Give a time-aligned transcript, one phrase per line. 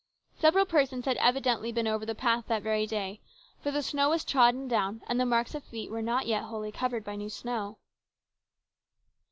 [0.39, 3.21] Several persons had evidently been over the path that very day,
[3.59, 6.71] for the snow was trodden down, and the marks of feet were not yet wholly
[6.71, 7.77] covered by new snow.